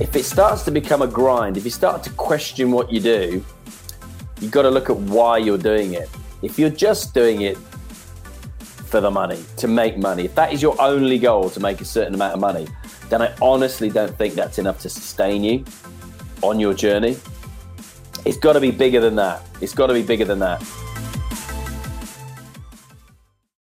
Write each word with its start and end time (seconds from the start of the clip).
if 0.00 0.16
it 0.16 0.24
starts 0.24 0.62
to 0.64 0.70
become 0.70 1.02
a 1.02 1.06
grind, 1.06 1.58
if 1.58 1.64
you 1.64 1.70
start 1.70 2.02
to 2.02 2.10
question 2.10 2.72
what 2.72 2.90
you 2.90 3.00
do, 3.00 3.44
you've 4.40 4.50
got 4.50 4.62
to 4.62 4.70
look 4.70 4.88
at 4.88 4.96
why 4.96 5.36
you're 5.36 5.58
doing 5.58 5.92
it. 5.92 6.08
If 6.40 6.58
you're 6.58 6.70
just 6.70 7.12
doing 7.12 7.42
it 7.42 7.58
for 7.58 9.02
the 9.02 9.10
money, 9.10 9.44
to 9.58 9.68
make 9.68 9.98
money, 9.98 10.24
if 10.24 10.34
that 10.36 10.54
is 10.54 10.62
your 10.62 10.80
only 10.80 11.18
goal 11.18 11.50
to 11.50 11.60
make 11.60 11.82
a 11.82 11.84
certain 11.84 12.14
amount 12.14 12.32
of 12.32 12.40
money, 12.40 12.66
then 13.10 13.20
I 13.20 13.34
honestly 13.42 13.90
don't 13.90 14.16
think 14.16 14.34
that's 14.34 14.58
enough 14.58 14.80
to 14.80 14.88
sustain 14.88 15.44
you 15.44 15.64
on 16.40 16.58
your 16.58 16.72
journey. 16.72 17.18
It's 18.24 18.38
got 18.38 18.54
to 18.54 18.60
be 18.60 18.70
bigger 18.70 19.00
than 19.00 19.16
that. 19.16 19.42
It's 19.60 19.74
got 19.74 19.88
to 19.88 19.94
be 19.94 20.02
bigger 20.02 20.24
than 20.24 20.38
that. 20.38 20.62